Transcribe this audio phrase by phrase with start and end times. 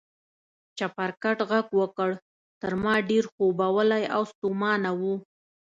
[0.77, 2.09] چپرکټ غږ وکړ،
[2.61, 5.01] تر ما ډېر خوبولی او ستومانه و.